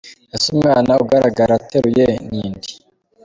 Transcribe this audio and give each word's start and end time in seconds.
Ese 0.35 0.47
umwana 0.55 0.91
agaragara 1.01 1.51
ateruye 1.59 2.05
ni 2.29 2.37
inde? 2.45 2.71